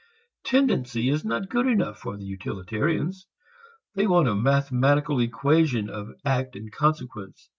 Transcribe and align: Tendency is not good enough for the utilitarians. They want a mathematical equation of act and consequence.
Tendency 0.43 1.09
is 1.09 1.23
not 1.23 1.47
good 1.47 1.67
enough 1.67 1.99
for 1.99 2.17
the 2.17 2.25
utilitarians. 2.25 3.27
They 3.93 4.07
want 4.07 4.27
a 4.27 4.33
mathematical 4.33 5.19
equation 5.19 5.91
of 5.91 6.15
act 6.25 6.55
and 6.55 6.71
consequence. 6.71 7.47